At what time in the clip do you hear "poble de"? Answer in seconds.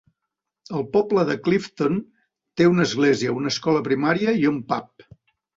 0.95-1.35